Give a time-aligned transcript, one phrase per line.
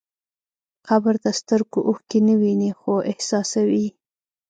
[0.87, 3.87] قبر د سترګو اوښکې نه ویني، خو احساسوي.